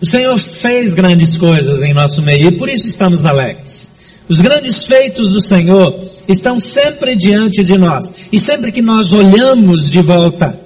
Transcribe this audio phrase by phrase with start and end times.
[0.00, 3.90] O Senhor fez grandes coisas em nosso meio e por isso estamos alegres.
[4.28, 8.28] Os grandes feitos do Senhor estão sempre diante de nós.
[8.30, 10.58] E sempre que nós olhamos de volta,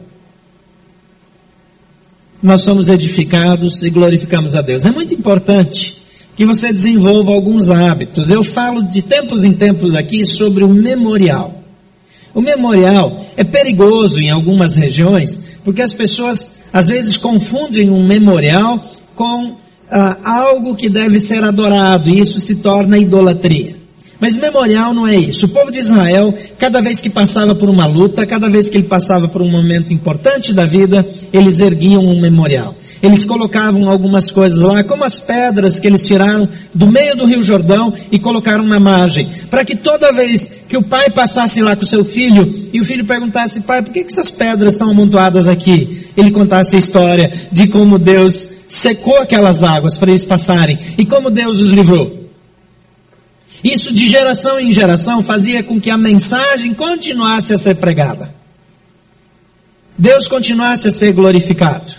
[2.43, 4.85] nós somos edificados e glorificamos a Deus.
[4.85, 6.03] É muito importante
[6.37, 8.31] que você desenvolva alguns hábitos.
[8.31, 11.63] Eu falo de tempos em tempos aqui sobre o memorial.
[12.35, 18.83] O memorial é perigoso em algumas regiões, porque as pessoas às vezes confundem um memorial
[19.15, 19.57] com
[19.91, 23.83] ah, algo que deve ser adorado, e isso se torna idolatria.
[24.23, 25.47] Mas memorial não é isso.
[25.47, 28.87] O povo de Israel, cada vez que passava por uma luta, cada vez que ele
[28.87, 32.73] passava por um momento importante da vida, eles erguiam um memorial.
[33.03, 37.43] Eles colocavam algumas coisas lá, como as pedras que eles tiraram do meio do Rio
[37.43, 41.83] Jordão e colocaram na margem, para que toda vez que o pai passasse lá com
[41.83, 45.49] o seu filho e o filho perguntasse, pai, por que, que essas pedras estão amontoadas
[45.49, 46.07] aqui?
[46.17, 51.31] Ele contasse a história de como Deus secou aquelas águas para eles passarem e como
[51.31, 52.31] Deus os livrou.
[53.63, 58.35] Isso de geração em geração fazia com que a mensagem continuasse a ser pregada.
[59.97, 61.93] Deus continuasse a ser glorificado.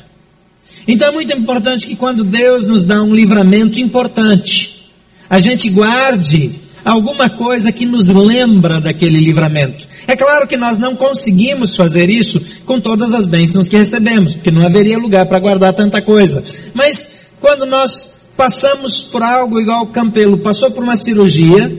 [0.88, 4.92] Então é muito importante que quando Deus nos dá um livramento importante,
[5.30, 9.88] a gente guarde alguma coisa que nos lembra daquele livramento.
[10.08, 14.52] É claro que nós não conseguimos fazer isso com todas as bênçãos que recebemos, porque
[14.52, 16.44] não haveria lugar para guardar tanta coisa.
[16.74, 21.72] Mas quando nós passamos por algo igual o Campelo passou por uma cirurgia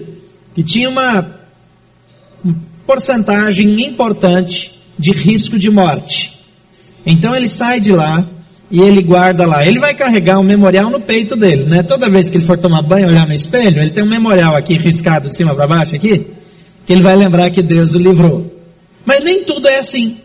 [0.55, 1.35] que tinha uma
[2.87, 6.45] porcentagem importante de risco de morte.
[7.05, 8.27] Então ele sai de lá
[8.71, 9.67] e ele guarda lá.
[9.67, 11.83] Ele vai carregar um memorial no peito dele, né?
[11.83, 14.75] Toda vez que ele for tomar banho, olhar no espelho, ele tem um memorial aqui
[14.75, 16.27] riscado de cima para baixo aqui,
[16.87, 18.53] que ele vai lembrar que Deus o livrou.
[19.05, 20.19] Mas nem tudo é assim.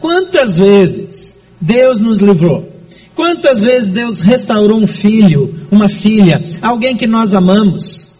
[0.00, 2.70] Quantas vezes Deus nos livrou?
[3.14, 8.12] Quantas vezes Deus restaurou um filho, uma filha, alguém que nós amamos?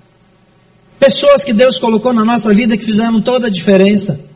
[0.99, 4.30] Pessoas que Deus colocou na nossa vida que fizeram toda a diferença.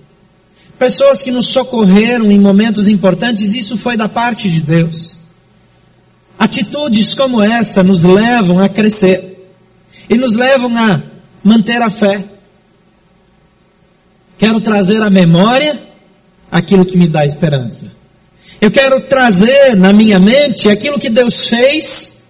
[0.85, 5.19] Pessoas que nos socorreram em momentos importantes, isso foi da parte de Deus.
[6.39, 9.51] Atitudes como essa nos levam a crescer
[10.11, 11.03] e nos levam a
[11.43, 12.23] manter a fé.
[14.37, 15.83] Quero trazer à memória
[16.51, 17.91] aquilo que me dá esperança.
[18.61, 22.27] Eu quero trazer na minha mente aquilo que Deus fez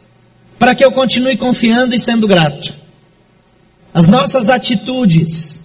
[0.60, 2.72] para que eu continue confiando e sendo grato.
[3.92, 5.63] As nossas atitudes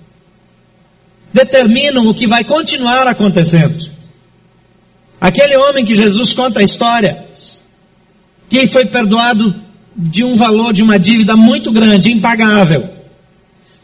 [1.33, 3.89] determinam o que vai continuar acontecendo.
[5.19, 7.25] Aquele homem que Jesus conta a história,
[8.49, 9.53] que foi perdoado
[9.95, 12.89] de um valor de uma dívida muito grande, impagável,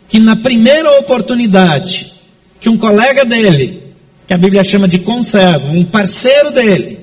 [0.07, 2.13] que na primeira oportunidade
[2.59, 3.85] que um colega dele
[4.27, 6.99] que a Bíblia chama de conservo, um parceiro dele,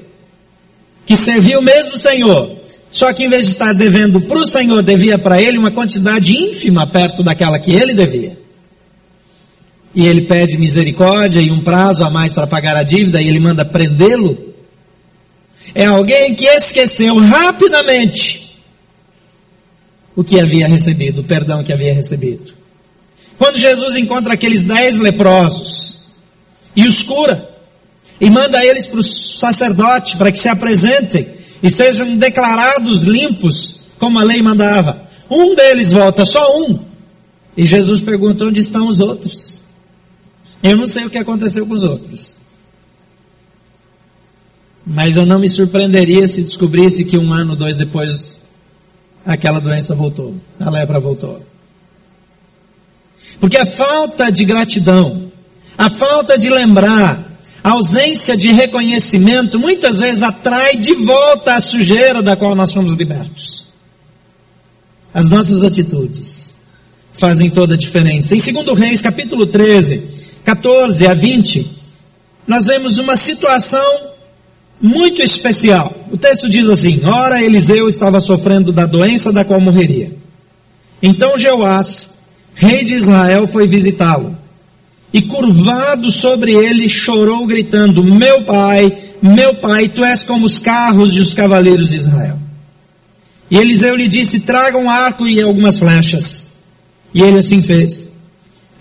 [1.07, 2.57] que serviu o mesmo Senhor,
[2.91, 6.37] só que em vez de estar devendo para o Senhor, devia para ele uma quantidade
[6.37, 8.39] ínfima perto daquela que ele devia.
[9.95, 13.41] E ele pede misericórdia e um prazo a mais para pagar a dívida e ele
[13.41, 14.53] manda prendê-lo.
[15.75, 18.59] É alguém que esqueceu rapidamente
[20.15, 22.53] o que havia recebido, o perdão que havia recebido.
[23.39, 26.03] Quando Jesus encontra aqueles dez leprosos,
[26.75, 27.51] e os cura.
[28.21, 31.29] E manda eles para o sacerdote para que se apresentem
[31.63, 35.09] e sejam declarados limpos, como a lei mandava.
[35.31, 36.79] Um deles volta, só um.
[37.57, 39.62] E Jesus pergunta: onde estão os outros?
[40.63, 42.37] Eu não sei o que aconteceu com os outros.
[44.87, 48.45] Mas eu não me surpreenderia se descobrisse que um ano, dois depois,
[49.25, 51.45] aquela doença voltou, a lepra voltou.
[53.41, 55.33] Porque a falta de gratidão
[55.77, 57.31] a falta de lembrar,
[57.63, 62.95] a ausência de reconhecimento, muitas vezes atrai de volta a sujeira da qual nós fomos
[62.95, 63.67] libertos.
[65.15, 66.55] As nossas atitudes
[67.13, 68.35] fazem toda a diferença.
[68.35, 71.71] Em 2 Reis, capítulo 13, 14 a 20,
[72.47, 74.13] nós vemos uma situação
[74.81, 75.95] muito especial.
[76.11, 80.13] O texto diz assim: Ora, Eliseu estava sofrendo da doença da qual morreria.
[81.03, 82.19] Então Jeoás,
[82.55, 84.37] rei de Israel, foi visitá-lo
[85.13, 91.15] e curvado sobre ele chorou, gritando: Meu pai, meu pai, tu és como os carros
[91.15, 92.39] e os cavaleiros de Israel.
[93.51, 96.53] E Eliseu lhe disse: Traga um arco e algumas flechas.
[97.13, 98.12] E ele assim fez.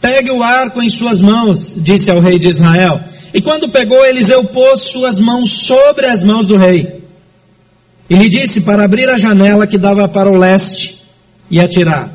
[0.01, 3.00] Pegue o arco em suas mãos, disse ao rei de Israel.
[3.33, 7.01] E quando pegou, Eliseu pôs suas mãos sobre as mãos do rei.
[8.09, 11.03] E lhe disse para abrir a janela que dava para o leste
[11.50, 12.12] e atirar.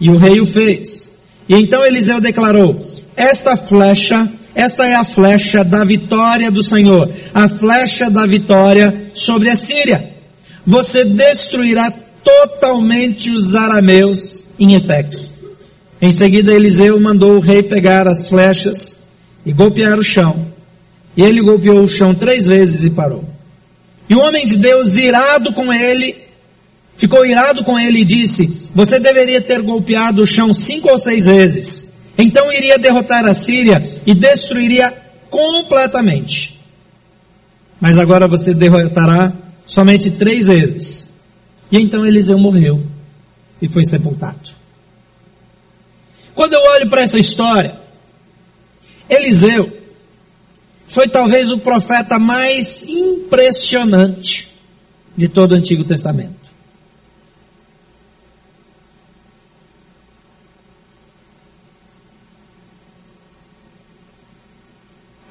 [0.00, 1.20] E o rei o fez.
[1.48, 2.84] E então Eliseu declarou:
[3.16, 9.48] esta flecha, esta é a flecha da vitória do Senhor, a flecha da vitória sobre
[9.48, 10.10] a Síria.
[10.66, 11.92] você destruirá
[12.22, 15.29] totalmente os arameus em Efeque.
[16.00, 19.08] Em seguida, Eliseu mandou o rei pegar as flechas
[19.44, 20.46] e golpear o chão.
[21.16, 23.24] E ele golpeou o chão três vezes e parou.
[24.08, 26.16] E o homem de Deus, irado com ele,
[26.96, 31.26] ficou irado com ele e disse: Você deveria ter golpeado o chão cinco ou seis
[31.26, 31.98] vezes.
[32.16, 34.92] Então iria derrotar a Síria e destruiria
[35.28, 36.60] completamente.
[37.80, 39.32] Mas agora você derrotará
[39.66, 41.14] somente três vezes.
[41.70, 42.82] E então Eliseu morreu
[43.60, 44.59] e foi sepultado.
[46.34, 47.78] Quando eu olho para essa história,
[49.08, 49.78] Eliseu
[50.88, 54.50] foi talvez o profeta mais impressionante
[55.16, 56.50] de todo o Antigo Testamento.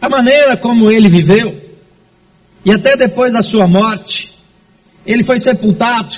[0.02, 1.62] A maneira como ele viveu,
[2.63, 4.38] e até depois da sua morte,
[5.06, 6.16] ele foi sepultado,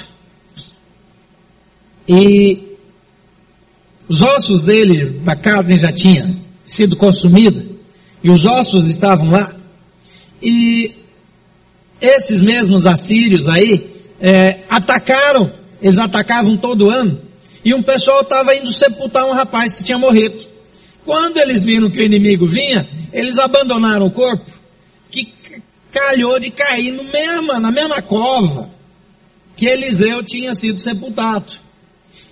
[2.07, 2.70] e
[4.12, 6.30] os ossos dele, a carne já tinha
[6.66, 7.66] sido consumida,
[8.22, 9.56] e os ossos estavam lá,
[10.44, 10.94] e
[12.02, 15.50] esses mesmos assírios aí é, atacaram,
[15.81, 17.22] eles atacavam todo ano,
[17.63, 20.46] e um pessoal estava indo sepultar um rapaz que tinha morrido.
[21.06, 24.52] Quando eles viram que o inimigo vinha, eles abandonaram o corpo,
[25.10, 25.34] que
[25.90, 28.69] calhou de cair no mesma, na mesma cova
[29.56, 31.54] que Eliseu tinha sido sepultado.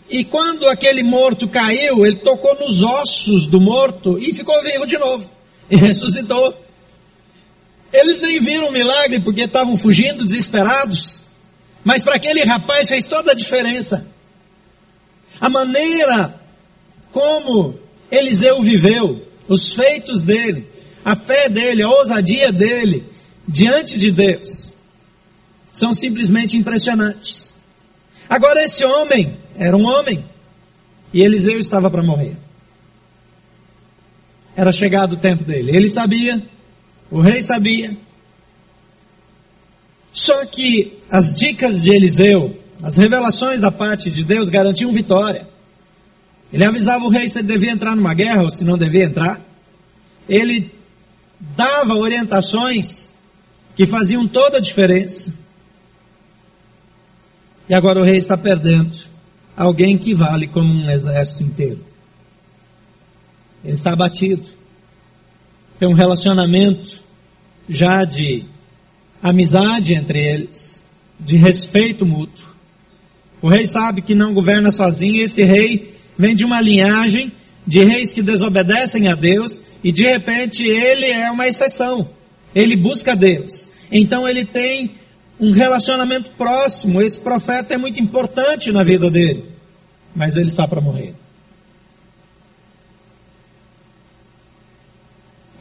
[0.09, 4.97] E quando aquele morto caiu, ele tocou nos ossos do morto e ficou vivo de
[4.97, 5.29] novo.
[5.69, 6.57] E ressuscitou.
[7.94, 11.21] Eles nem viram o milagre porque estavam fugindo desesperados.
[11.83, 14.07] Mas para aquele rapaz fez toda a diferença.
[15.39, 16.35] A maneira
[17.11, 17.79] como
[18.11, 20.67] Eliseu viveu, os feitos dele,
[21.06, 23.03] a fé dele, a ousadia dele
[23.47, 24.71] diante de Deus,
[25.71, 27.56] são simplesmente impressionantes.
[28.29, 30.23] Agora, esse homem era um homem
[31.13, 32.35] e Eliseu estava para morrer.
[34.56, 35.75] Era chegado o tempo dele.
[35.75, 36.41] Ele sabia,
[37.11, 37.95] o rei sabia.
[40.13, 45.45] Só que as dicas de Eliseu, as revelações da parte de Deus garantiam vitória.
[46.53, 49.41] Ele avisava o rei se ele devia entrar numa guerra ou se não devia entrar.
[50.27, 50.71] Ele
[51.39, 53.09] dava orientações
[53.75, 55.39] que faziam toda a diferença.
[57.67, 59.08] E agora o rei está perdendo
[59.59, 61.83] alguém que vale como um exército inteiro.
[63.61, 64.47] Ele está abatido.
[65.77, 67.03] Tem um relacionamento
[67.67, 68.45] já de
[69.21, 70.85] amizade entre eles,
[71.19, 72.47] de respeito mútuo.
[73.41, 77.29] O rei sabe que não governa sozinho, esse rei vem de uma linhagem
[77.67, 82.09] de reis que desobedecem a Deus e de repente ele é uma exceção.
[82.56, 83.67] Ele busca Deus.
[83.91, 84.91] Então ele tem
[85.38, 87.01] um relacionamento próximo.
[87.01, 89.49] Esse profeta é muito importante na vida dele.
[90.19, 91.16] Mas ele está para morrer.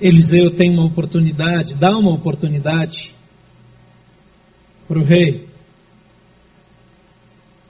[0.01, 3.15] Eliseu tem uma oportunidade, dá uma oportunidade
[4.89, 5.49] para o rei,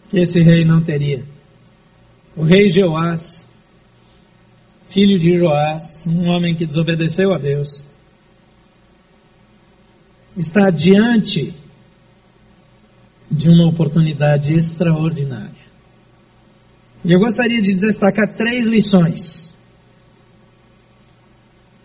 [0.09, 1.23] que esse rei não teria.
[2.35, 3.51] O rei Jeoás,
[4.89, 7.85] filho de Joás, um homem que desobedeceu a Deus,
[10.35, 11.55] está diante
[13.31, 15.58] de uma oportunidade extraordinária.
[17.05, 19.55] E eu gostaria de destacar três lições.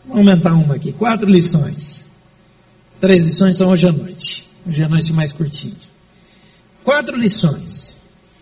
[0.05, 2.07] Vou aumentar uma aqui, quatro lições.
[2.99, 4.49] Três lições são hoje à noite.
[4.67, 5.75] Hoje à noite mais curtinho.
[6.83, 7.97] Quatro lições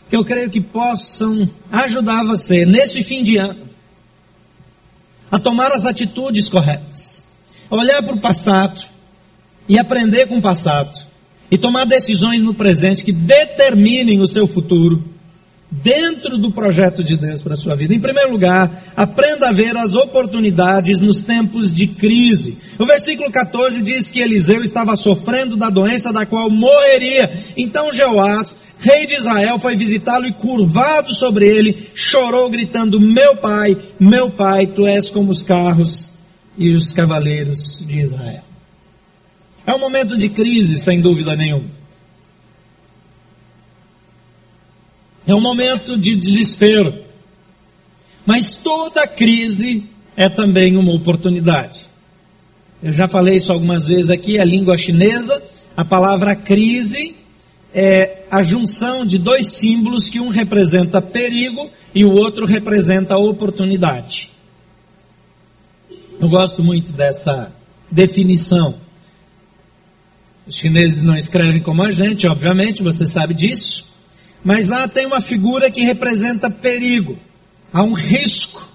[0.10, 3.70] que eu creio que possam ajudar você nesse fim de ano
[5.32, 7.28] a tomar as atitudes corretas,
[7.70, 8.82] a olhar para o passado
[9.70, 11.08] e aprender com o passado
[11.50, 15.11] e tomar decisões no presente que determinem o seu futuro
[15.72, 17.96] dentro do projeto de Deus para a sua vida.
[17.96, 22.58] Em primeiro lugar, aprenda a ver as oportunidades nos tempos de crise.
[22.78, 27.32] O versículo 14 diz que Eliseu estava sofrendo da doença da qual morreria.
[27.56, 33.78] Então Jeoás, rei de Israel, foi visitá-lo e curvado sobre ele, chorou gritando: "Meu pai,
[33.98, 36.10] meu pai, tu és como os carros
[36.58, 38.44] e os cavaleiros de Israel."
[39.66, 41.81] É um momento de crise, sem dúvida nenhuma.
[45.26, 46.94] É um momento de desespero.
[48.26, 49.86] Mas toda crise
[50.16, 51.90] é também uma oportunidade.
[52.82, 55.42] Eu já falei isso algumas vezes aqui, a língua chinesa,
[55.78, 57.16] a palavra crise
[57.74, 64.32] é a junção de dois símbolos que um representa perigo e o outro representa oportunidade.
[66.20, 67.54] Eu gosto muito dessa
[67.90, 68.76] definição.
[70.48, 73.91] Os chineses não escrevem como a gente, obviamente, você sabe disso.
[74.44, 77.18] Mas lá tem uma figura que representa perigo,
[77.72, 78.70] há um risco.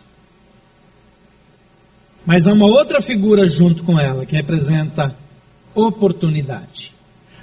[2.24, 5.16] Mas há uma outra figura junto com ela que representa
[5.74, 6.92] oportunidade.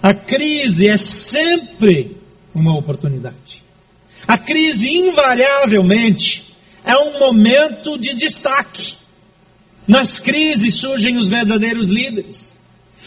[0.02, 2.18] A crise é sempre
[2.54, 3.64] uma oportunidade.
[4.28, 6.54] A crise, invariavelmente,
[6.84, 8.96] é um momento de destaque.
[9.88, 12.58] Nas crises surgem os verdadeiros líderes.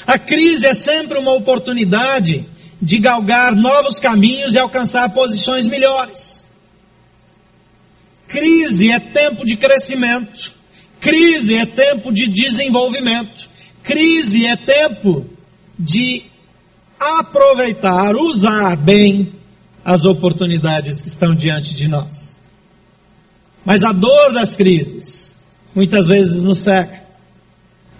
[0.06, 2.44] A crise é sempre uma oportunidade
[2.80, 6.46] de galgar novos caminhos e alcançar posições melhores.
[8.28, 10.52] Crise é tempo de crescimento.
[11.00, 13.48] Crise é tempo de desenvolvimento.
[13.82, 15.26] Crise é tempo
[15.78, 16.24] de
[16.98, 19.32] aproveitar, usar bem
[19.84, 22.42] as oportunidades que estão diante de nós.
[23.64, 27.04] Mas a dor das crises muitas vezes nos seca.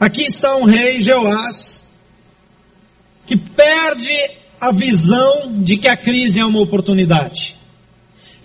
[0.00, 1.88] Aqui está um rei Jeoás
[3.26, 4.16] que perde
[4.66, 7.56] a visão de que a crise é uma oportunidade,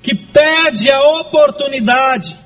[0.04, 2.38] que perde a oportunidade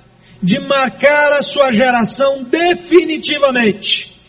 [0.41, 4.21] de marcar a sua geração definitivamente,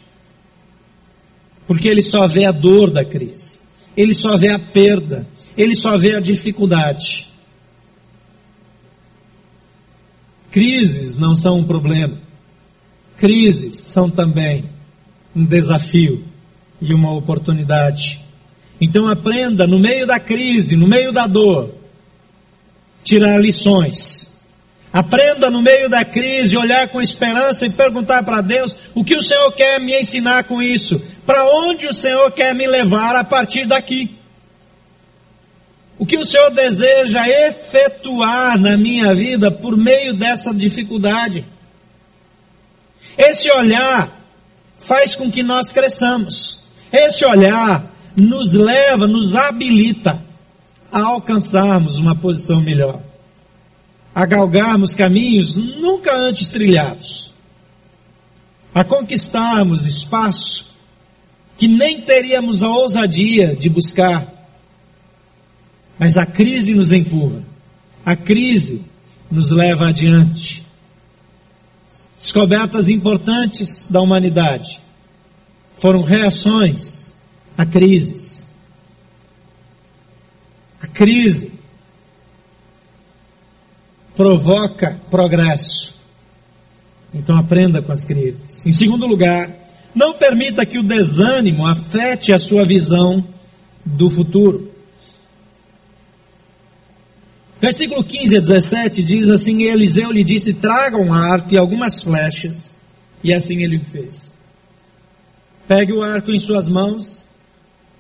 [1.64, 3.60] porque ele só vê a dor da crise,
[3.96, 5.24] ele só vê a perda,
[5.56, 7.28] ele só vê a dificuldade.
[10.50, 12.18] Crises não são um problema,
[13.16, 14.64] crises são também
[15.36, 16.24] um desafio
[16.80, 18.25] e uma oportunidade.
[18.80, 21.74] Então aprenda no meio da crise, no meio da dor,
[23.02, 24.36] tirar lições.
[24.92, 29.22] Aprenda no meio da crise, olhar com esperança e perguntar para Deus o que o
[29.22, 31.02] Senhor quer me ensinar com isso.
[31.26, 34.16] Para onde o Senhor quer me levar a partir daqui?
[35.98, 41.44] O que o Senhor deseja efetuar na minha vida por meio dessa dificuldade?
[43.16, 44.18] Esse olhar
[44.78, 46.66] faz com que nós cresçamos.
[46.92, 47.84] Esse olhar
[48.16, 50.24] nos leva, nos habilita
[50.90, 53.00] a alcançarmos uma posição melhor,
[54.14, 57.34] a galgarmos caminhos nunca antes trilhados,
[58.74, 60.76] a conquistarmos espaço
[61.58, 64.26] que nem teríamos a ousadia de buscar.
[65.98, 67.42] Mas a crise nos empurra,
[68.04, 68.84] a crise
[69.30, 70.64] nos leva adiante.
[72.18, 74.82] Descobertas importantes da humanidade
[75.78, 77.05] foram reações
[77.56, 78.48] a crises.
[80.82, 81.52] A crise
[84.14, 85.96] provoca progresso.
[87.14, 88.66] Então aprenda com as crises.
[88.66, 89.50] Em segundo lugar,
[89.94, 93.26] não permita que o desânimo afete a sua visão
[93.84, 94.72] do futuro.
[97.60, 102.76] Versículo 15 a 17 diz assim: Eliseu lhe disse: Traga um arco e algumas flechas.
[103.24, 104.34] E assim ele fez.
[105.66, 107.25] Pegue o arco em suas mãos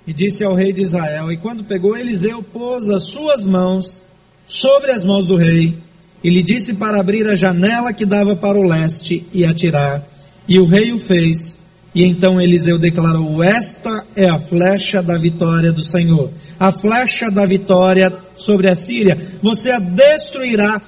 [0.06, 1.30] e disse ao rei de Israel.
[1.32, 4.02] E quando pegou Eliseu, pôs as suas mãos
[4.46, 5.76] sobre as mãos do rei
[6.22, 10.06] e lhe disse para abrir a janela que dava para o leste e atirar.
[10.48, 11.58] E o rei o fez.
[11.94, 17.44] E então Eliseu declarou: Esta é a flecha da vitória do Senhor, a flecha da
[17.44, 19.16] vitória sobre a Síria.
[19.42, 20.80] Você a destruirá,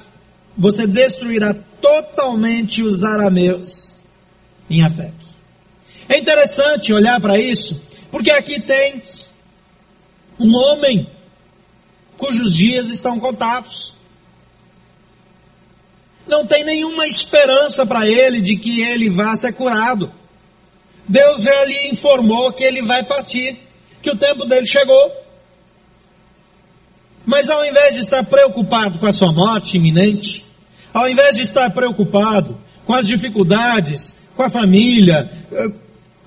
[0.57, 3.95] você destruirá totalmente os arameus
[4.69, 5.13] em Afec.
[6.09, 9.03] É interessante olhar para isso, porque aqui tem
[10.39, 11.07] um homem
[12.17, 13.95] cujos dias estão contados.
[16.27, 20.13] Não tem nenhuma esperança para ele de que ele vá ser curado.
[21.09, 23.59] Deus já lhe informou que ele vai partir,
[24.03, 25.13] que o tempo dele chegou.
[27.25, 30.45] Mas ao invés de estar preocupado com a sua morte iminente,
[30.93, 35.31] ao invés de estar preocupado com as dificuldades, com a família,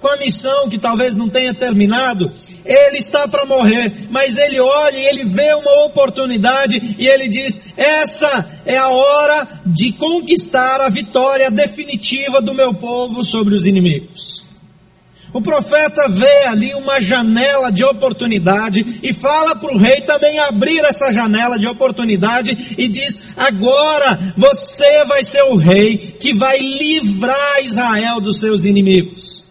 [0.02, 2.32] com a missão que talvez não tenha terminado,
[2.66, 7.74] ele está para morrer, mas ele olha e ele vê uma oportunidade e ele diz:
[7.78, 14.42] essa é a hora de conquistar a vitória definitiva do meu povo sobre os inimigos.
[15.34, 20.80] O profeta vê ali uma janela de oportunidade e fala para o rei também abrir
[20.80, 27.64] essa janela de oportunidade e diz: agora você vai ser o rei que vai livrar
[27.64, 29.51] Israel dos seus inimigos.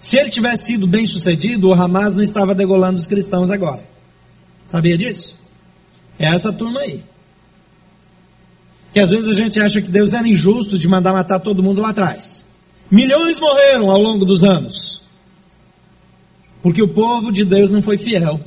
[0.00, 3.82] Se ele tivesse sido bem sucedido, o Hamas não estava degolando os cristãos agora.
[4.70, 5.38] Sabia disso?
[6.18, 7.02] É essa turma aí.
[8.92, 11.80] Que às vezes a gente acha que Deus era injusto de mandar matar todo mundo
[11.80, 12.48] lá atrás.
[12.90, 15.02] Milhões morreram ao longo dos anos.
[16.62, 18.40] Porque o povo de Deus não foi fiel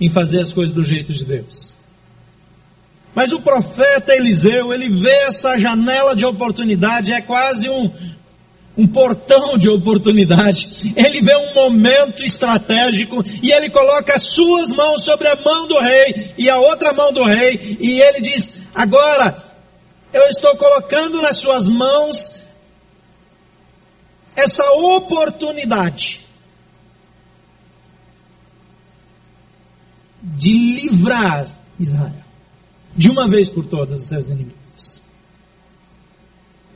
[0.00, 1.74] em fazer as coisas do jeito de Deus.
[3.14, 7.90] Mas o profeta Eliseu, ele vê essa janela de oportunidade, é quase um,
[8.78, 10.94] um portão de oportunidade.
[10.96, 15.80] Ele vê um momento estratégico e ele coloca as suas mãos sobre a mão do
[15.80, 19.36] rei e a outra mão do rei e ele diz: Agora
[20.12, 22.44] eu estou colocando nas suas mãos
[24.36, 26.20] essa oportunidade
[30.22, 31.48] de livrar
[31.80, 32.28] Israel
[32.94, 35.02] de uma vez por todas os seus inimigos.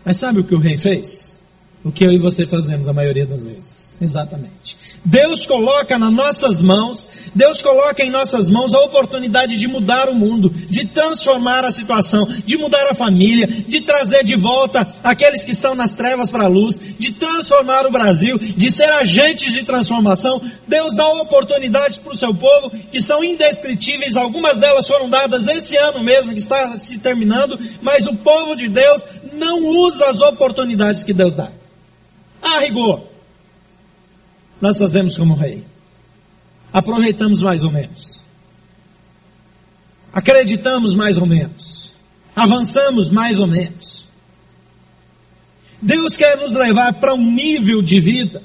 [0.05, 1.42] Mas sabe o que o rei fez?
[1.85, 3.97] O que eu e você fazemos a maioria das vezes.
[4.01, 4.77] Exatamente.
[5.05, 10.15] Deus coloca nas nossas mãos, Deus coloca em nossas mãos a oportunidade de mudar o
[10.15, 15.51] mundo, de transformar a situação, de mudar a família, de trazer de volta aqueles que
[15.51, 20.41] estão nas trevas para a luz, de transformar o Brasil, de ser agentes de transformação.
[20.69, 25.77] Deus dá oportunidades para o seu povo que são indescritíveis, algumas delas foram dadas esse
[25.77, 31.03] ano mesmo, que está se terminando, mas o povo de Deus não usa as oportunidades
[31.03, 31.51] que Deus dá.
[32.43, 33.05] A rigor,
[34.61, 35.65] nós fazemos como rei.
[36.73, 38.25] Aproveitamos mais ou menos.
[40.13, 41.95] Acreditamos mais ou menos.
[42.35, 44.09] Avançamos mais ou menos.
[45.81, 48.43] Deus quer nos levar para um nível de vida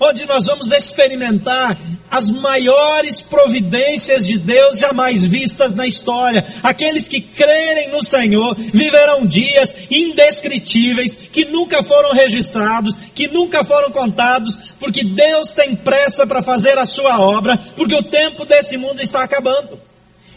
[0.00, 1.78] onde nós vamos experimentar
[2.10, 6.44] as maiores providências de Deus jamais vistas na história.
[6.62, 13.90] Aqueles que crerem no Senhor viverão dias indescritíveis que nunca foram registrados, que nunca foram
[13.90, 19.02] contados, porque Deus tem pressa para fazer a sua obra, porque o tempo desse mundo
[19.02, 19.78] está acabando.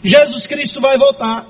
[0.02, 1.48] Jesus Cristo vai voltar.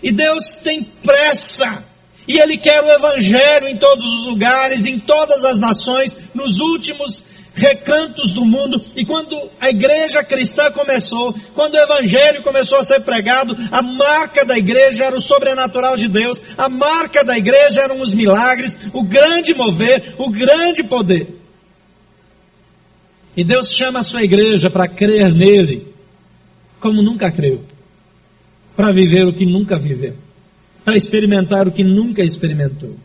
[0.00, 1.84] E Deus tem pressa
[2.28, 7.38] e Ele quer o Evangelho em todos os lugares, em todas as nações, nos últimos
[7.54, 8.78] recantos do mundo.
[8.94, 14.44] E quando a igreja cristã começou, quando o Evangelho começou a ser pregado, a marca
[14.44, 19.02] da igreja era o sobrenatural de Deus, a marca da igreja eram os milagres, o
[19.02, 21.34] grande mover, o grande poder.
[23.34, 25.94] E Deus chama a sua igreja para crer nele,
[26.78, 27.64] como nunca creu,
[28.76, 30.27] para viver o que nunca viveu
[30.88, 32.96] para experimentar o que nunca experimentou.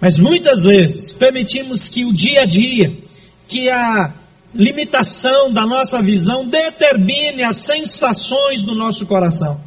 [0.00, 2.92] Mas muitas vezes permitimos que o dia a dia,
[3.46, 4.12] que a
[4.52, 9.62] limitação da nossa visão determine as sensações do nosso coração.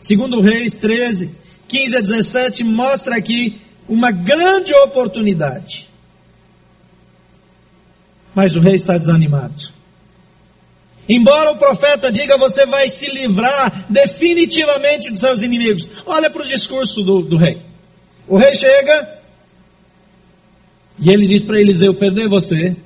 [0.00, 1.34] Segundo Reis 13,
[1.68, 5.90] 15 a 17, mostra aqui uma grande oportunidade.
[8.34, 9.68] Mas o rei está desanimado.
[11.08, 15.88] Embora o profeta diga você vai se livrar definitivamente dos seus inimigos.
[16.06, 17.58] Olha para o discurso do, do rei.
[18.26, 19.14] O rei chega
[20.98, 22.76] e ele diz para Eliseu: perder você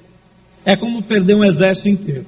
[0.65, 2.27] é como perder um exército inteiro.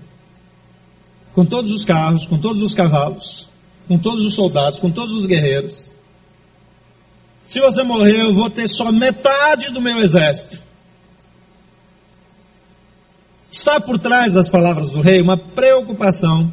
[1.35, 3.49] Com todos os carros, com todos os cavalos,
[3.89, 5.91] com todos os soldados, com todos os guerreiros.
[7.47, 10.61] Se você morrer, eu vou ter só metade do meu exército.
[13.51, 16.53] Está por trás das palavras do rei uma preocupação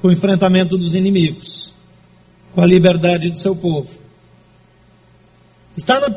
[0.00, 1.74] com o enfrentamento dos inimigos,
[2.54, 3.98] com a liberdade do seu povo.
[5.76, 6.14] Está na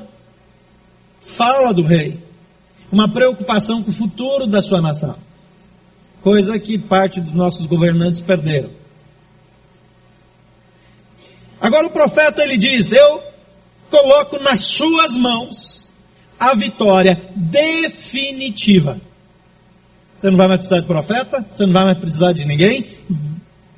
[1.21, 2.19] fala do rei
[2.91, 5.17] uma preocupação com o futuro da sua nação,
[6.21, 8.69] coisa que parte dos nossos governantes perderam.
[11.59, 13.23] Agora o profeta ele diz: Eu
[13.89, 15.90] coloco nas suas mãos
[16.41, 18.99] a vitória definitiva.
[20.19, 22.83] Você não vai mais precisar de profeta, você não vai mais precisar de ninguém.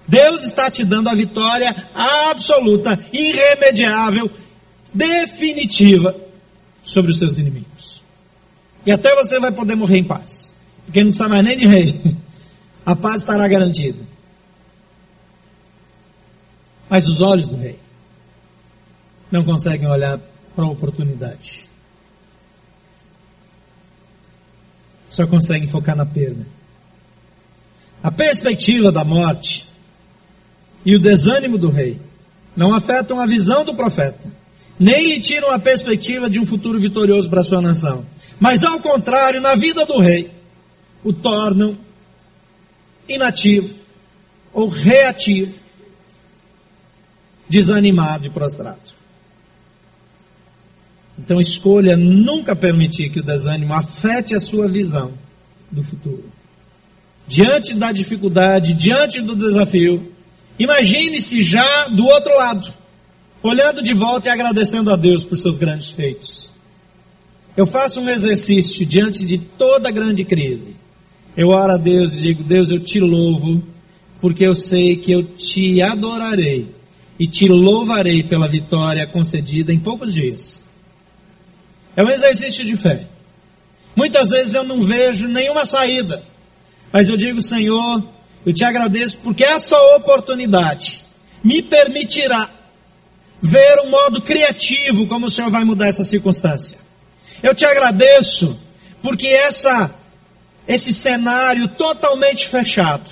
[0.08, 4.32] Deus está te dando a vitória absoluta, irremediável,
[4.94, 6.16] definitiva
[6.86, 8.02] sobre os seus inimigos.
[8.86, 10.54] E até você vai poder morrer em paz.
[10.86, 12.16] Porque não precisa mais nem de rei.
[12.86, 14.00] A paz estará garantida.
[16.90, 17.80] Mas os olhos do rei
[19.32, 20.20] não conseguem olhar
[20.54, 21.73] para a oportunidade.
[25.14, 26.44] Só conseguem focar na perda.
[28.02, 29.68] A perspectiva da morte
[30.84, 32.00] e o desânimo do rei
[32.56, 34.28] não afetam a visão do profeta,
[34.80, 38.04] nem lhe tiram a perspectiva de um futuro vitorioso para sua nação.
[38.40, 40.32] Mas ao contrário, na vida do rei,
[41.04, 41.78] o tornam
[43.08, 43.76] inativo
[44.52, 45.54] ou reativo,
[47.48, 48.80] desanimado e prostrado.
[51.24, 55.14] Então escolha nunca permitir que o desânimo afete a sua visão
[55.72, 56.26] do futuro.
[57.26, 60.12] Diante da dificuldade, diante do desafio,
[60.60, 62.74] imagine-se já do outro lado,
[63.42, 66.52] olhando de volta e agradecendo a Deus por seus grandes feitos.
[67.56, 70.76] Eu faço um exercício diante de toda grande crise.
[71.38, 73.64] Eu oro a Deus e digo: Deus, eu te louvo,
[74.20, 76.68] porque eu sei que eu te adorarei
[77.18, 80.73] e te louvarei pela vitória concedida em poucos dias.
[81.96, 83.06] É um exercício de fé.
[83.96, 86.24] Muitas vezes eu não vejo nenhuma saída,
[86.92, 88.04] mas eu digo, Senhor,
[88.46, 91.06] eu te agradeço porque essa oportunidade
[91.44, 92.50] me permitirá
[93.42, 96.80] ver um modo criativo como o Senhor vai mudar essa circunstância.
[97.42, 98.60] Eu te agradeço
[99.02, 99.94] porque essa
[100.66, 103.10] esse cenário totalmente fechado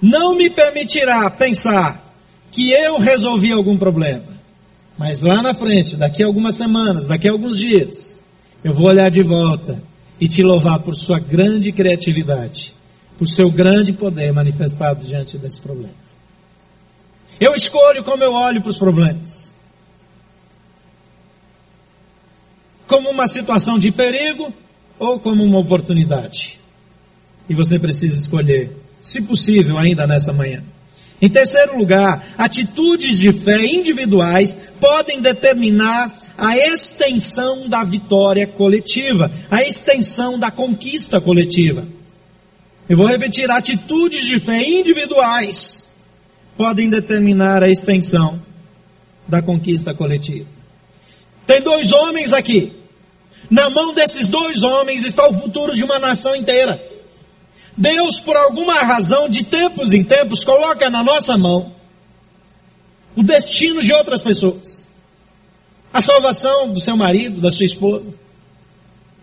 [0.00, 2.02] não me permitirá pensar
[2.50, 4.31] que eu resolvi algum problema.
[5.02, 8.20] Mas lá na frente, daqui a algumas semanas, daqui a alguns dias,
[8.62, 9.82] eu vou olhar de volta
[10.20, 12.72] e te louvar por sua grande criatividade,
[13.18, 15.92] por seu grande poder manifestado diante desse problema.
[17.40, 19.52] Eu escolho como eu olho para os problemas.
[22.86, 24.54] Como uma situação de perigo
[25.00, 26.60] ou como uma oportunidade.
[27.48, 28.70] E você precisa escolher,
[29.02, 30.62] se possível, ainda nessa manhã.
[31.22, 39.62] Em terceiro lugar, atitudes de fé individuais podem determinar a extensão da vitória coletiva, a
[39.62, 41.86] extensão da conquista coletiva.
[42.88, 45.92] Eu vou repetir: atitudes de fé individuais
[46.56, 48.42] podem determinar a extensão
[49.28, 50.48] da conquista coletiva.
[51.46, 52.72] Tem dois homens aqui.
[53.48, 56.82] Na mão desses dois homens está o futuro de uma nação inteira.
[57.76, 61.72] Deus, por alguma razão, de tempos em tempos, coloca na nossa mão
[63.16, 64.86] o destino de outras pessoas.
[65.92, 68.14] A salvação do seu marido, da sua esposa.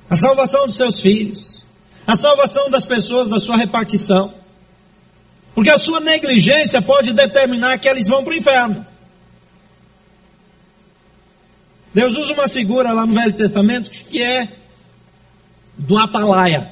[0.09, 1.65] A salvação dos seus filhos.
[2.05, 4.33] A salvação das pessoas da sua repartição.
[5.55, 8.85] Porque a sua negligência pode determinar que eles vão para o inferno.
[11.93, 14.47] Deus usa uma figura lá no Velho Testamento que é
[15.77, 16.69] do atalaia,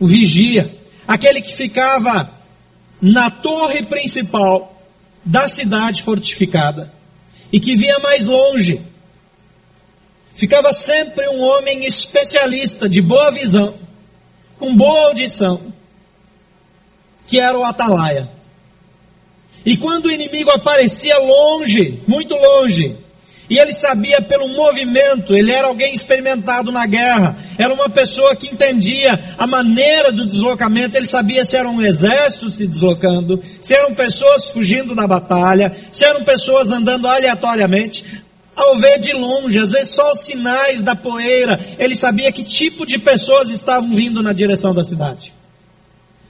[0.00, 0.74] o vigia,
[1.06, 2.30] aquele que ficava
[3.00, 4.74] na torre principal
[5.24, 6.92] da cidade fortificada
[7.52, 8.80] e que via mais longe.
[10.34, 13.74] Ficava sempre um homem especialista, de boa visão,
[14.58, 15.72] com boa audição,
[17.26, 18.28] que era o atalaia.
[19.64, 22.96] E quando o inimigo aparecia longe, muito longe,
[23.48, 28.48] e ele sabia pelo movimento, ele era alguém experimentado na guerra, era uma pessoa que
[28.48, 33.94] entendia a maneira do deslocamento, ele sabia se era um exército se deslocando, se eram
[33.94, 38.22] pessoas fugindo da batalha, se eram pessoas andando aleatoriamente.
[38.56, 42.86] Ao ver de longe, às vezes só os sinais da poeira, ele sabia que tipo
[42.86, 45.34] de pessoas estavam vindo na direção da cidade.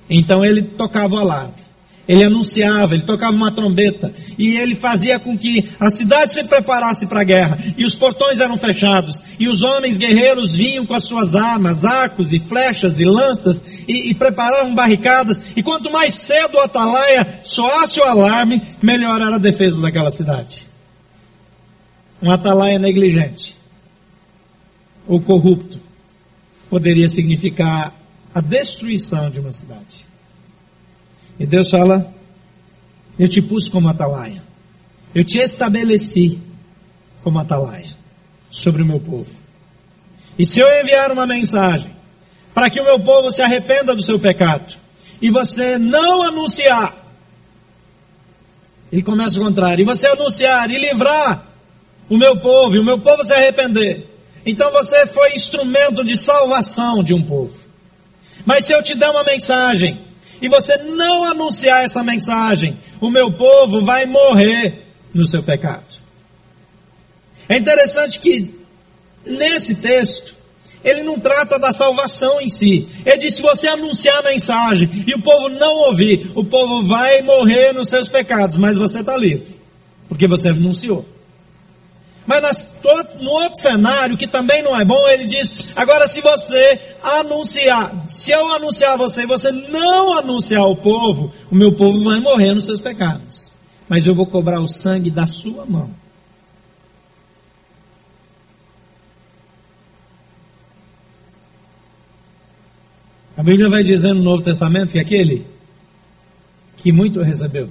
[0.08, 1.63] Então ele tocava o alarme.
[2.06, 7.06] Ele anunciava, ele tocava uma trombeta e ele fazia com que a cidade se preparasse
[7.06, 7.58] para a guerra.
[7.78, 12.32] E os portões eram fechados e os homens guerreiros vinham com as suas armas, arcos
[12.34, 15.52] e flechas e lanças e, e preparavam barricadas.
[15.56, 20.68] E quanto mais cedo o atalaia soasse o alarme, melhor era a defesa daquela cidade.
[22.22, 23.56] Um atalaia negligente
[25.06, 25.80] ou corrupto
[26.68, 27.94] poderia significar
[28.34, 30.03] a destruição de uma cidade.
[31.38, 32.12] E Deus fala:
[33.18, 34.42] Eu te pus como atalaia.
[35.14, 36.40] Eu te estabeleci
[37.22, 37.94] como atalaia
[38.50, 39.30] sobre o meu povo.
[40.38, 41.94] E se eu enviar uma mensagem
[42.52, 44.74] para que o meu povo se arrependa do seu pecado,
[45.20, 46.94] e você não anunciar,
[48.92, 51.48] ele começa o contrário, e você anunciar e livrar
[52.08, 54.08] o meu povo, e o meu povo se arrepender,
[54.46, 57.64] então você foi instrumento de salvação de um povo.
[58.44, 59.98] Mas se eu te der uma mensagem
[60.40, 65.84] e você não anunciar essa mensagem, o meu povo vai morrer no seu pecado.
[67.48, 68.54] É interessante que
[69.24, 70.34] nesse texto
[70.82, 72.86] ele não trata da salvação em si.
[73.06, 77.22] Ele diz: se você anunciar a mensagem e o povo não ouvir, o povo vai
[77.22, 79.58] morrer nos seus pecados, mas você está livre,
[80.08, 81.13] porque você anunciou.
[82.26, 82.78] Mas nas,
[83.20, 88.30] no outro cenário, que também não é bom, ele diz: agora, se você anunciar, se
[88.30, 92.54] eu anunciar a você e você não anunciar ao povo, o meu povo vai morrer
[92.54, 93.52] nos seus pecados.
[93.88, 95.90] Mas eu vou cobrar o sangue da sua mão.
[103.36, 105.46] A Bíblia vai dizer no Novo Testamento que aquele
[106.76, 107.68] que muito recebeu,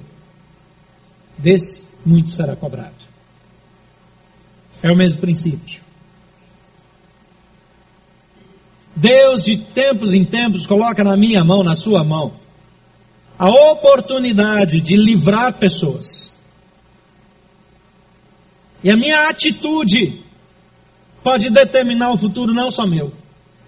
[1.38, 3.03] desse muito será cobrado.
[4.84, 5.82] É o mesmo princípio.
[8.96, 12.34] Deus, de tempos em tempos, coloca na minha mão, na sua mão,
[13.40, 16.38] a oportunidade de livrar pessoas.
[18.84, 20.22] E a minha atitude
[21.24, 23.12] pode determinar o futuro não só meu,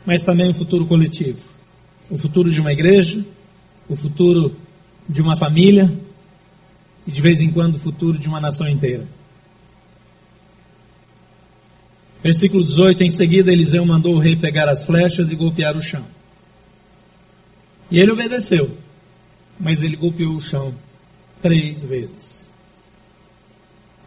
[0.05, 1.39] mas também o futuro coletivo.
[2.09, 3.25] O futuro de uma igreja,
[3.87, 4.55] o futuro
[5.07, 5.91] de uma família,
[7.07, 9.07] e de vez em quando o futuro de uma nação inteira.
[12.25, 16.03] Versículo 18: Em seguida, Eliseu mandou o rei pegar as flechas e golpear o chão.
[17.91, 18.75] E ele obedeceu,
[19.59, 20.73] mas ele golpeou o chão
[21.39, 22.49] três vezes.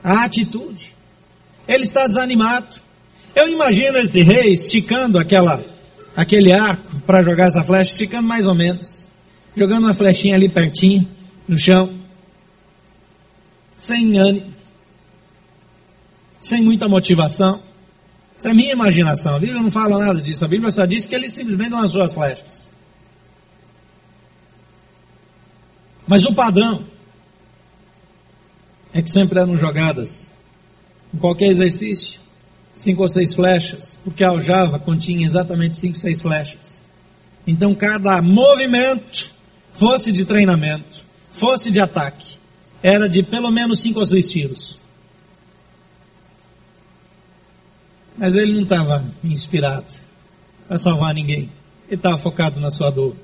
[0.03, 0.97] A atitude.
[1.69, 2.81] Ele está desanimado.
[3.37, 5.65] Eu imagino esse rei esticando aquela,
[6.17, 9.07] aquele arco para jogar essa flecha, esticando mais ou menos.
[9.57, 11.09] Jogando uma flechinha ali pertinho,
[11.47, 11.95] no chão.
[13.77, 14.53] Sem ânimo.
[16.41, 17.68] Sem muita motivação.
[18.39, 19.35] Isso é minha imaginação.
[19.35, 20.45] A Bíblia não fala nada disso.
[20.45, 22.73] A Bíblia só diz que ele simplesmente lançou as flechas.
[26.07, 26.85] Mas o padrão
[28.95, 30.39] é que sempre eram jogadas
[31.13, 32.21] em qualquer exercício
[32.75, 36.85] cinco ou seis flechas, porque a aljava continha exatamente cinco ou seis flechas.
[37.47, 39.33] Então cada movimento,
[39.73, 42.39] fosse de treinamento, fosse de ataque,
[42.83, 44.79] era de pelo menos cinco ou seis tiros.
[48.19, 49.87] Mas ele não estava inspirado
[50.69, 51.49] a salvar ninguém.
[51.87, 53.15] Ele estava focado na sua dor.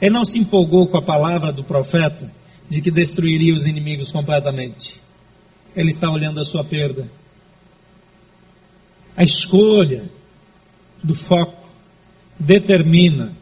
[0.00, 2.30] Ele não se empolgou com a palavra do profeta
[2.70, 5.00] de que destruiria os inimigos completamente.
[5.74, 7.10] Ele está olhando a sua perda.
[9.16, 10.08] A escolha
[11.02, 11.68] do foco
[12.38, 13.32] determina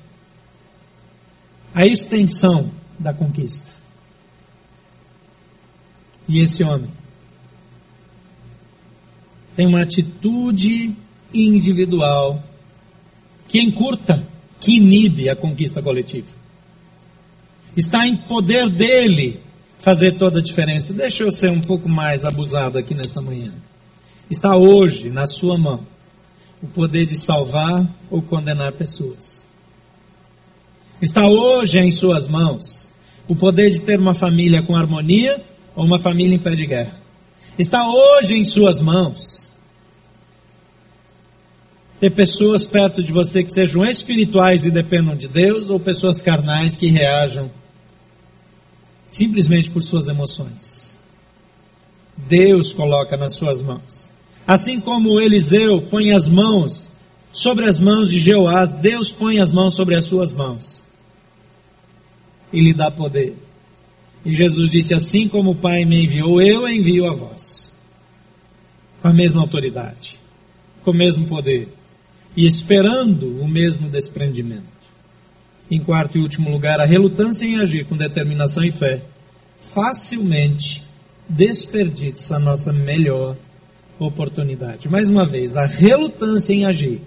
[1.74, 3.70] a extensão da conquista.
[6.28, 6.90] E esse homem
[9.54, 10.94] tem uma atitude
[11.32, 12.42] individual
[13.48, 14.26] que encurta,
[14.60, 16.28] que inibe a conquista coletiva.
[17.76, 19.40] Está em poder dele
[19.78, 20.94] fazer toda a diferença.
[20.94, 23.52] Deixa eu ser um pouco mais abusado aqui nessa manhã.
[24.30, 25.80] Está hoje na sua mão
[26.62, 29.44] o poder de salvar ou condenar pessoas.
[31.00, 32.88] Está hoje em suas mãos
[33.28, 35.42] o poder de ter uma família com harmonia
[35.74, 37.01] ou uma família em pé de guerra.
[37.58, 39.50] Está hoje em suas mãos.
[42.00, 46.76] Ter pessoas perto de você que sejam espirituais e dependam de Deus, ou pessoas carnais
[46.76, 47.50] que reajam
[49.10, 50.98] simplesmente por suas emoções.
[52.16, 54.10] Deus coloca nas suas mãos.
[54.46, 56.90] Assim como Eliseu põe as mãos
[57.32, 60.82] sobre as mãos de Jeoás, Deus põe as mãos sobre as suas mãos
[62.52, 63.36] e lhe dá poder.
[64.24, 67.72] E Jesus disse: Assim como o Pai me enviou, eu envio a vós.
[69.00, 70.18] Com a mesma autoridade,
[70.84, 71.68] com o mesmo poder,
[72.36, 74.72] e esperando o mesmo desprendimento.
[75.70, 79.02] Em quarto e último lugar, a relutância em agir com determinação e fé
[79.56, 80.84] facilmente
[81.28, 83.36] desperdiça a nossa melhor
[83.98, 84.88] oportunidade.
[84.88, 87.00] Mais uma vez, a relutância em agir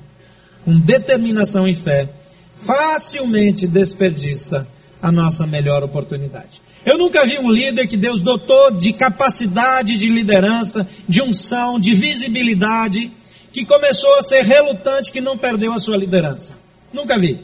[0.63, 2.09] com determinação e fé
[2.55, 4.67] facilmente desperdiça
[5.01, 6.64] a nossa melhor oportunidade.
[6.85, 11.93] Eu nunca vi um líder que Deus dotou de capacidade de liderança, de unção, de
[11.93, 13.11] visibilidade,
[13.51, 16.59] que começou a ser relutante, que não perdeu a sua liderança.
[16.93, 17.43] Nunca vi.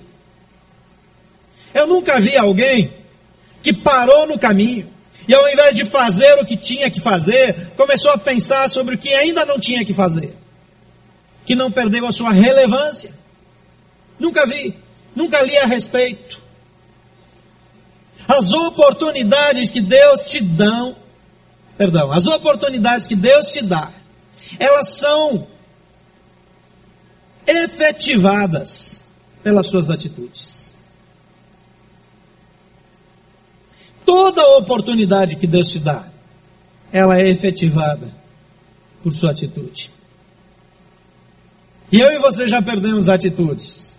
[1.73, 2.93] Eu nunca vi alguém
[3.63, 4.87] que parou no caminho
[5.27, 8.97] e ao invés de fazer o que tinha que fazer, começou a pensar sobre o
[8.97, 10.35] que ainda não tinha que fazer.
[11.45, 13.13] Que não perdeu a sua relevância.
[14.19, 14.75] Nunca vi,
[15.15, 16.40] nunca li a respeito.
[18.31, 20.95] As oportunidades que Deus te dão,
[21.77, 23.91] perdão, as oportunidades que Deus te dá,
[24.57, 25.47] elas são
[27.45, 29.03] efetivadas
[29.43, 30.77] pelas suas atitudes.
[34.05, 36.07] Toda oportunidade que Deus te dá,
[36.89, 38.07] ela é efetivada
[39.03, 39.91] por sua atitude.
[41.91, 43.97] E eu e você já perdemos atitudes.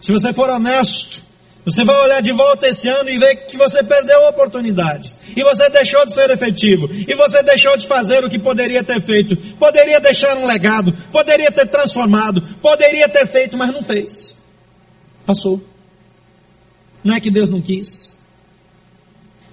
[0.00, 1.31] Se você for honesto,
[1.64, 5.18] você vai olhar de volta esse ano e ver que você perdeu oportunidades.
[5.36, 6.90] E você deixou de ser efetivo.
[6.92, 9.36] E você deixou de fazer o que poderia ter feito.
[9.56, 10.92] Poderia deixar um legado.
[11.12, 12.42] Poderia ter transformado.
[12.60, 14.36] Poderia ter feito, mas não fez.
[15.24, 15.62] Passou.
[17.04, 18.16] Não é que Deus não quis.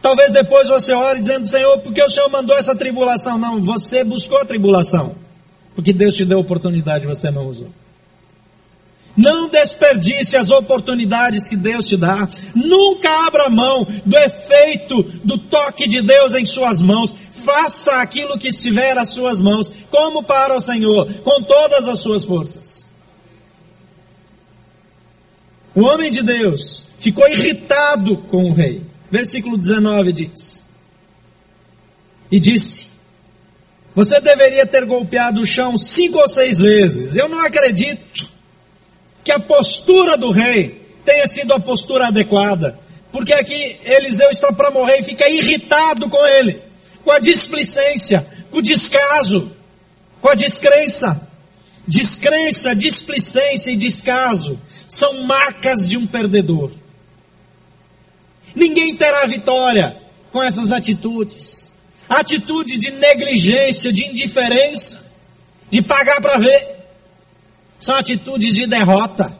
[0.01, 3.37] Talvez depois você ore dizendo, Senhor, por que o Senhor mandou essa tribulação?
[3.37, 5.15] Não, você buscou a tribulação.
[5.75, 7.69] Porque Deus te deu oportunidade e você não usou.
[9.19, 12.25] Não desperdice as oportunidades que Deus te dá.
[12.55, 17.13] Nunca abra mão do efeito do toque de Deus em suas mãos.
[17.29, 22.23] Faça aquilo que estiver às suas mãos, como para o Senhor, com todas as suas
[22.23, 22.87] forças.
[25.75, 28.81] O homem de Deus ficou irritado com o rei.
[29.11, 30.69] Versículo 19 diz:
[32.31, 32.87] E disse:
[33.93, 37.17] Você deveria ter golpeado o chão cinco ou seis vezes.
[37.17, 38.38] Eu não acredito
[39.29, 42.79] que a postura do rei tenha sido a postura adequada.
[43.11, 46.59] Porque aqui Eliseu está para morrer e fica irritado com ele,
[47.03, 49.51] com a displicência, com o descaso,
[50.19, 51.29] com a descrença.
[51.87, 56.71] Descrença, displicência e descaso são marcas de um perdedor.
[58.55, 59.95] Ninguém terá vitória
[60.31, 61.71] com essas atitudes.
[62.09, 65.17] Atitude de negligência, de indiferença,
[65.69, 66.68] de pagar para ver.
[67.79, 69.33] São atitudes de derrota.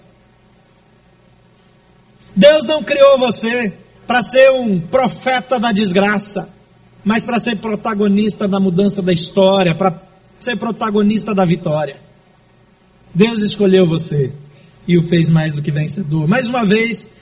[2.35, 3.73] Deus não criou você
[4.07, 6.53] para ser um profeta da desgraça,
[7.03, 10.01] mas para ser protagonista da mudança da história, para
[10.39, 11.97] ser protagonista da vitória.
[13.13, 14.31] Deus escolheu você
[14.87, 16.27] e o fez mais do que vencedor.
[16.27, 17.15] Mais uma vez,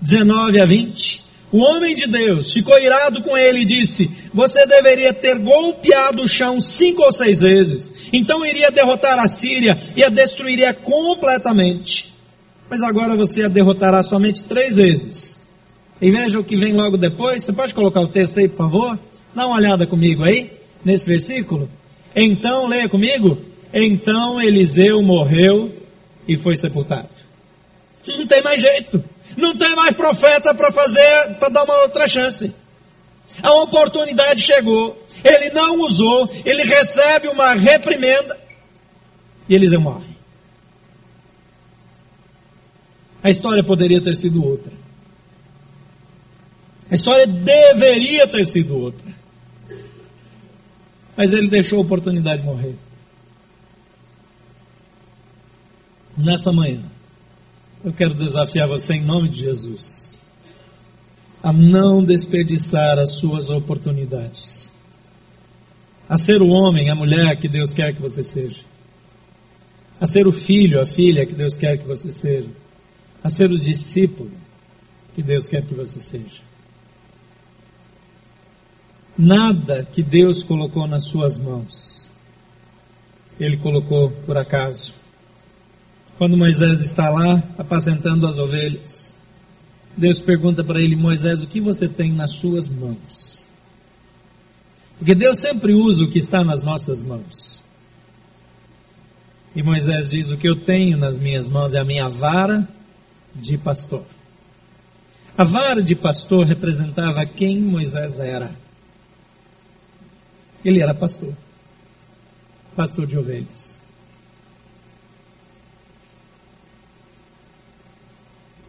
[0.00, 1.25] 19 a 20.
[1.52, 6.28] O homem de Deus ficou irado com ele e disse: Você deveria ter golpeado o
[6.28, 12.14] chão cinco ou seis vezes, então iria derrotar a Síria e a destruiria completamente.
[12.68, 15.46] Mas agora você a derrotará somente três vezes.
[16.00, 17.44] E veja o que vem logo depois.
[17.44, 18.98] Você pode colocar o texto aí, por favor?
[19.34, 20.50] Dá uma olhada comigo aí,
[20.84, 21.70] nesse versículo.
[22.14, 23.38] Então, leia comigo.
[23.72, 25.70] Então Eliseu morreu
[26.26, 27.08] e foi sepultado.
[28.06, 29.04] Não tem mais jeito.
[29.36, 32.54] Não tem mais profeta para fazer, para dar uma outra chance.
[33.42, 35.00] A oportunidade chegou.
[35.22, 36.28] Ele não usou.
[36.44, 38.38] Ele recebe uma reprimenda.
[39.48, 40.16] E Eliseu morre.
[43.22, 44.72] A história poderia ter sido outra.
[46.90, 49.06] A história deveria ter sido outra.
[51.16, 52.76] Mas ele deixou a oportunidade de morrer.
[56.16, 56.82] Nessa manhã,
[57.84, 60.14] eu quero desafiar você em nome de Jesus
[61.42, 64.72] a não desperdiçar as suas oportunidades.
[66.08, 68.62] A ser o homem, a mulher que Deus quer que você seja.
[70.00, 72.48] A ser o filho, a filha que Deus quer que você seja
[73.26, 74.30] a ser o discípulo
[75.14, 76.42] que Deus quer que você seja.
[79.18, 82.10] Nada que Deus colocou nas suas mãos,
[83.40, 84.94] Ele colocou por acaso.
[86.18, 89.14] Quando Moisés está lá apacentando as ovelhas,
[89.96, 93.46] Deus pergunta para ele: Moisés, o que você tem nas suas mãos?
[94.98, 97.62] Porque Deus sempre usa o que está nas nossas mãos.
[99.54, 102.66] E Moisés diz: O que eu tenho nas minhas mãos é a minha vara
[103.34, 104.04] de pastor.
[105.36, 108.56] A vara de pastor representava quem Moisés era.
[110.64, 111.34] Ele era pastor,
[112.74, 113.85] pastor de ovelhas.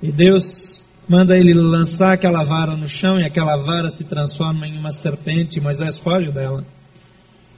[0.01, 4.77] E Deus manda ele lançar aquela vara no chão e aquela vara se transforma em
[4.77, 5.59] uma serpente.
[5.59, 6.63] Moisés foge dela.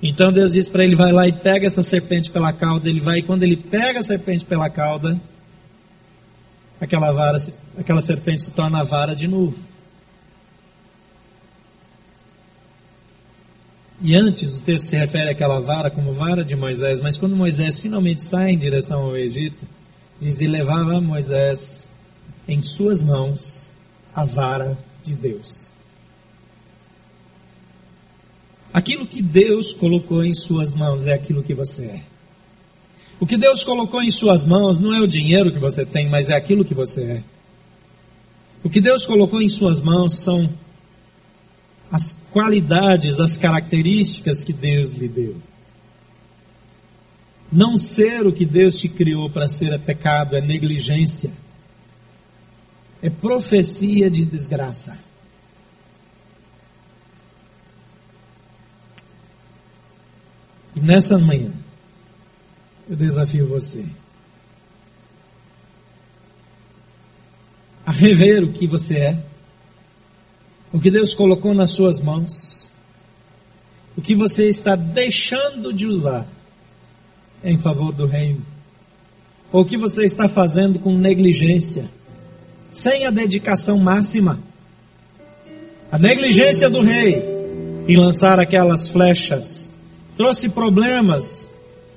[0.02, 2.90] Então Deus diz para ele: vai lá e pega essa serpente pela cauda.
[2.90, 5.20] Ele vai, e quando ele pega a serpente pela cauda,
[6.80, 7.38] aquela vara,
[7.78, 9.58] aquela serpente se torna vara de novo.
[14.02, 17.80] E antes o texto se refere àquela vara como vara de Moisés, mas quando Moisés
[17.80, 19.68] finalmente sai em direção ao Egito,
[20.22, 21.92] diz: e levava Moisés
[22.50, 23.72] em suas mãos
[24.14, 25.68] a vara de Deus.
[28.74, 32.04] Aquilo que Deus colocou em suas mãos é aquilo que você é.
[33.20, 36.30] O que Deus colocou em suas mãos não é o dinheiro que você tem, mas
[36.30, 37.24] é aquilo que você é.
[38.64, 40.50] O que Deus colocou em suas mãos são
[41.92, 45.36] as qualidades, as características que Deus lhe deu.
[47.52, 51.32] Não ser o que Deus te criou para ser é pecado, é negligência,
[53.02, 55.00] é profecia de desgraça.
[60.76, 61.52] E nessa manhã,
[62.90, 63.86] eu desafio você
[67.86, 69.24] a rever o que você é,
[70.72, 72.70] o que Deus colocou nas suas mãos,
[73.98, 76.28] o que você está deixando de usar
[77.44, 78.46] em favor do reino,
[79.52, 81.90] ou o que você está fazendo com negligência,
[82.72, 84.40] sem a dedicação máxima.
[85.92, 87.24] A negligência do rei
[87.88, 89.72] em lançar aquelas flechas
[90.16, 91.50] trouxe problemas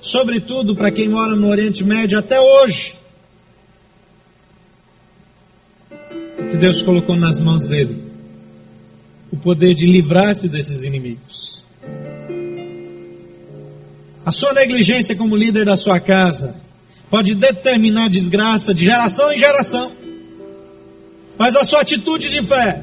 [0.03, 2.97] sobretudo para quem mora no Oriente Médio até hoje.
[6.51, 8.03] Que Deus colocou nas mãos dele
[9.31, 11.65] o poder de livrar-se desses inimigos.
[14.27, 16.57] A sua negligência como líder da sua casa
[17.09, 19.93] pode determinar desgraça de geração em geração.
[21.39, 22.83] Mas a sua atitude de fé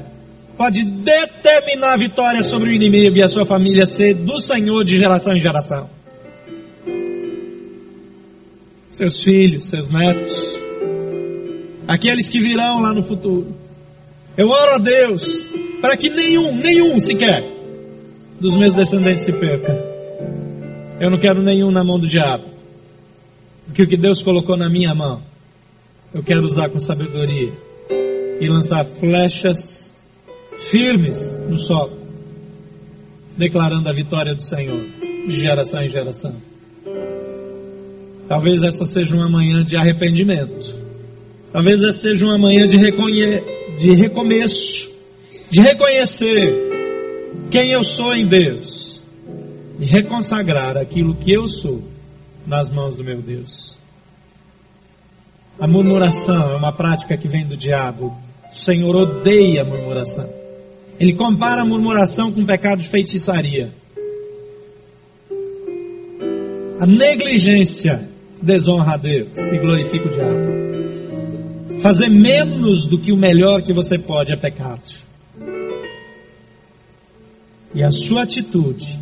[0.56, 4.98] pode determinar a vitória sobre o inimigo e a sua família ser do Senhor de
[4.98, 5.88] geração em geração
[9.00, 10.60] seus filhos, seus netos,
[11.88, 13.46] aqueles que virão lá no futuro.
[14.36, 15.46] Eu oro a Deus
[15.80, 17.42] para que nenhum, nenhum sequer
[18.38, 19.72] dos meus descendentes se perca.
[21.00, 22.44] Eu não quero nenhum na mão do diabo.
[23.64, 25.22] Porque o que Deus colocou na minha mão,
[26.12, 27.52] eu quero usar com sabedoria
[28.40, 30.00] e lançar flechas
[30.58, 31.96] firmes no solo,
[33.36, 34.82] declarando a vitória do Senhor
[35.26, 36.34] de geração em geração.
[38.26, 40.78] Talvez essa seja uma manhã de arrependimento.
[41.52, 43.42] Talvez essa seja uma manhã de, reconhe
[43.78, 44.90] de recomeço,
[45.50, 46.54] de reconhecer
[47.50, 49.02] quem eu sou em Deus
[49.80, 51.82] e reconsagrar aquilo que eu sou
[52.46, 53.78] nas mãos do meu Deus.
[55.58, 58.16] A murmuração é uma prática que vem do diabo.
[58.52, 60.28] O Senhor odeia a murmuração.
[60.98, 63.72] Ele compara a murmuração com o pecado de feitiçaria.
[66.78, 68.08] A negligência
[68.40, 71.80] desonra a Deus e glorifica o diabo.
[71.80, 74.82] Fazer menos do que o melhor que você pode é pecado.
[77.74, 78.98] E a sua atitude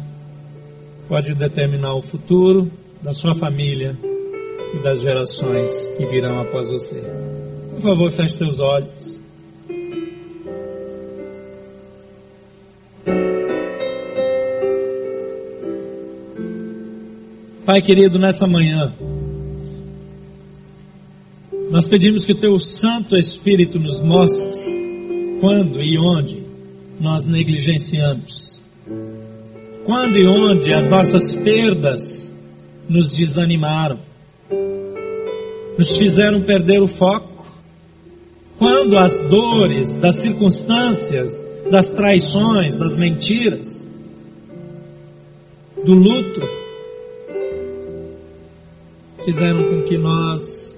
[1.09, 2.70] pode determinar o futuro
[3.03, 3.96] da sua família
[4.74, 7.03] e das gerações que virão após você.
[7.70, 9.18] Por favor, feche seus olhos.
[17.69, 18.91] Pai querido, nessa manhã,
[21.71, 26.43] nós pedimos que o Teu Santo Espírito nos mostre quando e onde
[26.99, 28.62] nós negligenciamos,
[29.85, 32.35] quando e onde as nossas perdas
[32.89, 33.99] nos desanimaram,
[35.77, 37.47] nos fizeram perder o foco,
[38.59, 43.91] quando as dores das circunstâncias, das traições, das mentiras,
[45.85, 46.41] do luto,
[49.29, 50.74] fizeram com que nós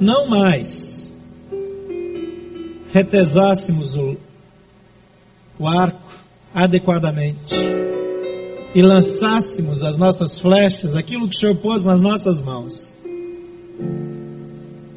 [0.00, 1.16] não mais
[2.92, 4.16] retesássemos o,
[5.56, 6.12] o arco
[6.52, 7.54] adequadamente
[8.74, 12.96] e lançássemos as nossas flechas, aquilo que o Senhor pôs nas nossas mãos,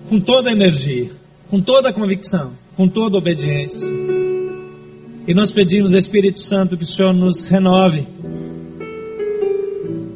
[0.10, 1.12] com toda a energia,
[1.52, 3.88] com toda a convicção, com toda a obediência.
[5.28, 8.08] E nós pedimos, Espírito Santo, que o Senhor nos renove.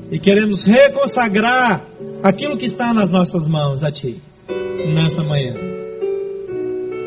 [0.09, 1.85] E queremos reconsagrar
[2.23, 4.21] aquilo que está nas nossas mãos a Ti,
[4.93, 5.55] nessa manhã,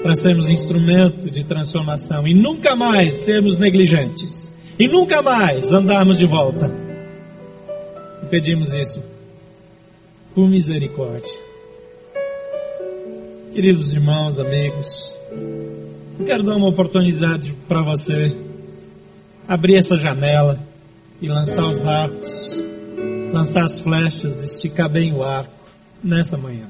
[0.03, 6.27] para sermos instrumento de transformação e nunca mais sermos negligentes, e nunca mais andarmos de
[6.27, 6.71] volta.
[8.23, 9.03] E pedimos isso
[10.35, 11.51] por misericórdia.
[13.53, 15.15] Queridos irmãos, amigos,
[16.19, 18.35] eu quero dar uma oportunidade para você
[19.47, 20.59] abrir essa janela
[21.21, 22.65] e lançar os arcos
[23.33, 25.53] lançar as flechas, esticar bem o arco
[26.03, 26.66] nessa manhã.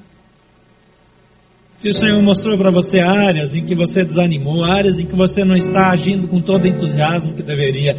[1.80, 5.44] Se o Senhor mostrou para você áreas em que você desanimou, áreas em que você
[5.44, 7.96] não está agindo com todo o entusiasmo que deveria,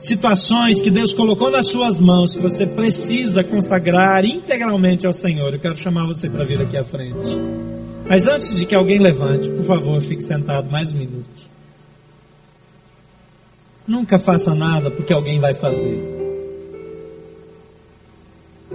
[0.00, 5.60] situações que Deus colocou nas suas mãos que você precisa consagrar integralmente ao Senhor, eu
[5.60, 7.38] quero chamar você para vir aqui à frente.
[8.08, 11.44] Mas antes de que alguém levante, por favor, fique sentado mais um minuto.
[13.86, 16.13] Nunca faça nada porque alguém vai fazer.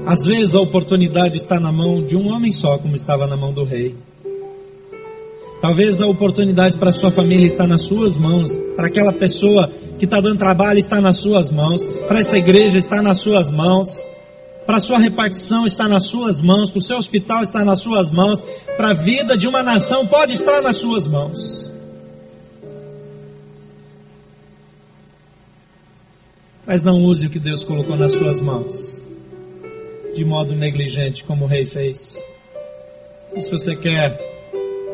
[0.06, 3.54] Às vezes a oportunidade está na mão de um homem só, como estava na mão
[3.54, 3.96] do rei.
[5.62, 10.06] Talvez a oportunidade para a sua família está nas suas mãos, para aquela pessoa que
[10.06, 14.02] está dando trabalho está nas suas mãos, para essa igreja está nas suas mãos,
[14.66, 18.10] para a sua repartição está nas suas mãos, para o seu hospital está nas suas
[18.10, 18.42] mãos,
[18.78, 21.70] para a vida de uma nação pode estar nas suas mãos.
[26.66, 29.09] Mas não use o que Deus colocou nas suas mãos
[30.16, 32.24] de modo negligente, como o rei fez.
[33.36, 34.18] E se você quer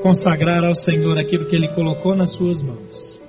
[0.01, 3.20] consagrar ao Senhor aquilo que Ele colocou nas suas mãos,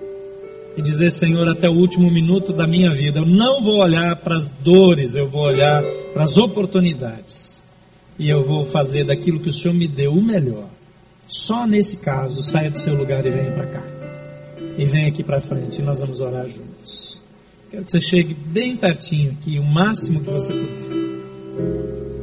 [0.77, 4.37] e dizer, Senhor, até o último minuto da minha vida, eu não vou olhar para
[4.37, 5.83] as dores, eu vou olhar
[6.13, 7.65] para as oportunidades,
[8.19, 10.69] e eu vou fazer daquilo que o Senhor me deu o melhor.
[11.27, 13.83] Só nesse caso, saia do seu lugar e venha para cá.
[14.77, 17.23] E venha aqui para frente, e nós vamos orar juntos.
[17.71, 20.86] Quero que você chegue bem pertinho aqui, o máximo que você puder.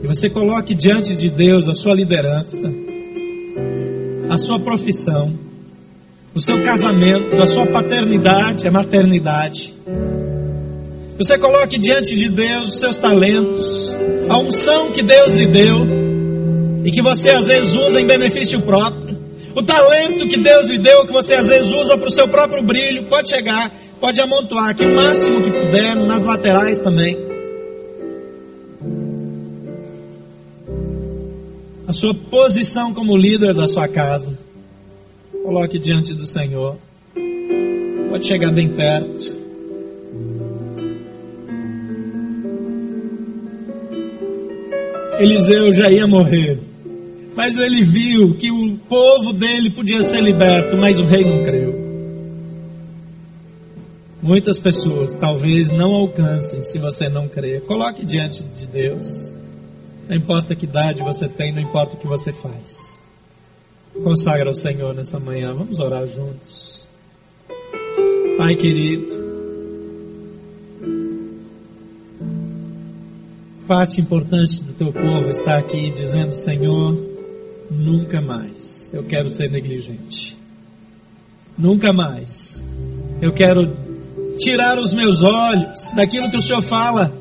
[0.04, 2.70] E você coloque diante de Deus a sua liderança,
[4.30, 5.34] a sua profissão,
[6.36, 9.74] o seu casamento, a sua paternidade, a maternidade.
[11.18, 13.96] Você coloque diante de Deus os seus talentos,
[14.28, 15.88] a unção que Deus lhe deu
[16.84, 19.18] e que você às vezes usa em benefício próprio.
[19.56, 22.62] O talento que Deus lhe deu, que você às vezes usa para o seu próprio
[22.62, 27.33] brilho, pode chegar, pode amontoar aqui o máximo que puder, nas laterais também.
[31.88, 34.38] A sua posição como líder da sua casa.
[35.44, 36.78] Coloque diante do Senhor.
[38.10, 39.44] Pode chegar bem perto.
[45.20, 46.60] Eliseu já ia morrer.
[47.36, 51.84] Mas ele viu que o povo dele podia ser liberto, mas o rei não creu.
[54.22, 57.62] Muitas pessoas talvez não alcancem se você não crer.
[57.62, 59.34] Coloque diante de Deus.
[60.08, 63.00] Não importa que idade você tem, não importa o que você faz.
[64.04, 65.54] Consagra ao Senhor nessa manhã.
[65.54, 66.88] Vamos orar juntos.
[68.38, 69.14] Pai querido,
[73.68, 76.98] parte importante do teu povo está aqui dizendo: Senhor,
[77.70, 80.38] nunca mais eu quero ser negligente.
[81.58, 82.68] Nunca mais
[83.22, 83.72] eu quero
[84.38, 87.14] tirar os meus olhos daquilo que o Senhor fala,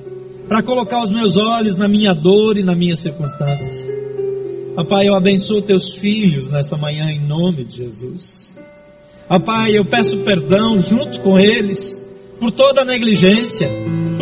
[0.52, 3.86] para colocar os meus olhos na minha dor e na minha circunstância.
[4.76, 8.58] Papai, eu abençoo teus filhos nessa manhã em nome de Jesus.
[9.26, 12.06] Papai, eu peço perdão junto com eles
[12.38, 13.66] por toda a negligência,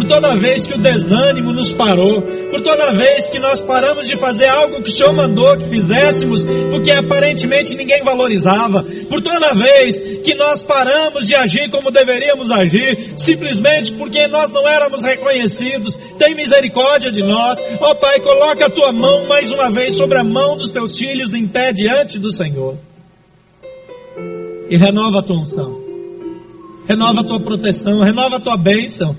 [0.00, 4.16] por toda vez que o desânimo nos parou, por toda vez que nós paramos de
[4.16, 10.00] fazer algo que o Senhor mandou que fizéssemos, porque aparentemente ninguém valorizava, por toda vez
[10.24, 15.98] que nós paramos de agir como deveríamos agir, simplesmente porque nós não éramos reconhecidos.
[16.18, 20.16] Tem misericórdia de nós, ó oh, Pai, coloca a tua mão mais uma vez sobre
[20.16, 22.74] a mão dos teus filhos em pé diante do Senhor
[24.70, 25.78] e renova a tua unção
[26.88, 29.16] renova a tua proteção, renova a tua bênção.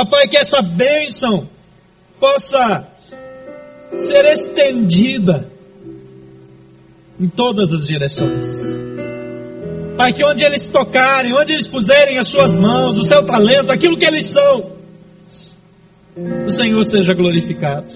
[0.00, 1.46] Papai, que essa bênção
[2.18, 2.88] possa
[3.98, 5.46] ser estendida
[7.20, 8.48] em todas as direções.
[9.98, 13.98] Pai, que onde eles tocarem, onde eles puserem as suas mãos, o seu talento, aquilo
[13.98, 14.72] que eles são,
[16.46, 17.94] o Senhor seja glorificado.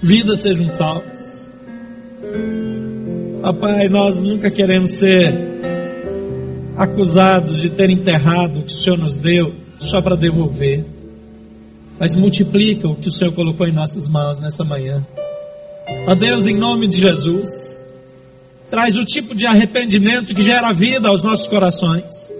[0.00, 1.52] Vidas sejam salvas.
[3.42, 5.34] Papai, nós nunca queremos ser
[6.78, 10.84] acusados de ter enterrado o que o Senhor nos deu só para devolver.
[11.98, 15.06] Mas multiplica o que o Senhor colocou em nossas mãos nessa manhã.
[16.06, 17.80] Ó Deus, em nome de Jesus,
[18.70, 22.32] traz o tipo de arrependimento que gera vida aos nossos corações.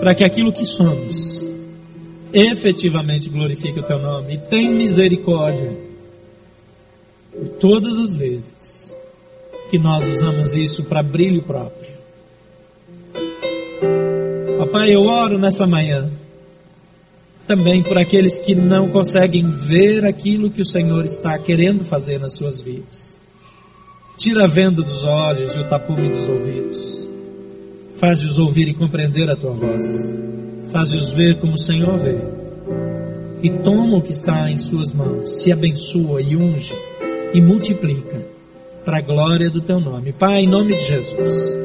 [0.00, 1.50] Para que aquilo que somos
[2.32, 5.72] efetivamente glorifique o teu nome e tem misericórdia
[7.32, 8.94] por todas as vezes
[9.70, 11.85] que nós usamos isso para brilho próprio.
[14.58, 16.10] Papai, eu oro nessa manhã
[17.46, 22.32] também por aqueles que não conseguem ver aquilo que o Senhor está querendo fazer nas
[22.32, 23.20] suas vidas.
[24.18, 27.08] Tira a venda dos olhos e o tapume dos ouvidos.
[27.94, 30.10] Faz-os ouvir e compreender a tua voz.
[30.68, 32.16] Faz-os ver como o Senhor vê.
[33.42, 36.74] E toma o que está em suas mãos, se abençoa e unge
[37.32, 38.26] e multiplica
[38.84, 40.12] para a glória do teu nome.
[40.12, 41.56] Pai, em nome de Jesus,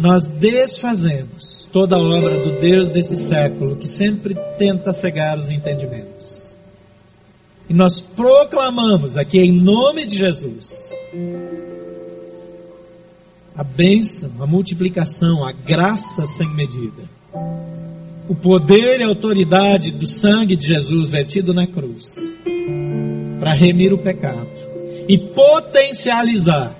[0.00, 6.54] nós desfazemos toda a obra do Deus desse século que sempre tenta cegar os entendimentos.
[7.68, 10.96] E nós proclamamos aqui em nome de Jesus
[13.54, 17.02] a bênção, a multiplicação, a graça sem medida.
[18.26, 22.16] O poder e a autoridade do sangue de Jesus vertido na cruz
[23.38, 24.48] para remir o pecado
[25.06, 26.74] e potencializar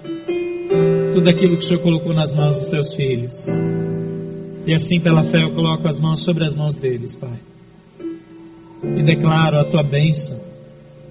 [1.13, 3.47] tudo aquilo que o Senhor colocou nas mãos dos teus filhos.
[4.67, 7.39] E assim, pela fé, eu coloco as mãos sobre as mãos deles, Pai.
[8.97, 10.41] E declaro a tua bênção,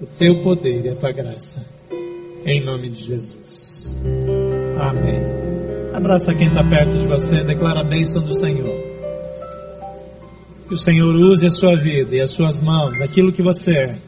[0.00, 1.66] o teu poder e a tua graça.
[2.44, 3.98] Em nome de Jesus.
[4.80, 5.20] Amém.
[5.92, 8.74] Abraça quem está perto de você, declara a bênção do Senhor.
[10.66, 13.98] Que o Senhor use a sua vida e as suas mãos, aquilo que você é,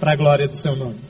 [0.00, 1.03] para a glória do seu nome.